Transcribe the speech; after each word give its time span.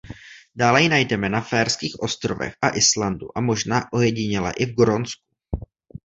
Dále 0.59 0.81
ji 0.81 0.89
najdeme 0.89 1.29
na 1.29 1.41
Faerských 1.41 1.95
ostrovech 1.99 2.53
a 2.61 2.69
Islandu 2.69 3.27
a 3.37 3.41
možná 3.41 3.85
ojediněle 3.93 4.53
i 4.57 4.65
v 4.65 4.75
Grónsku. 4.75 5.23